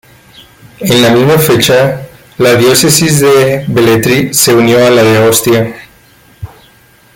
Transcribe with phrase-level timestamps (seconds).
[0.79, 2.07] En la misma fecha,
[2.39, 5.75] la diócesis de Velletri se unió a la de Ostia.